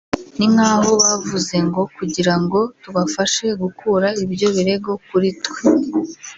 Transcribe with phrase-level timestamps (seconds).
[0.37, 5.61] ni nkaho bavuze ngo kugira ngo tubafashe gukura ibyo birego kuri twe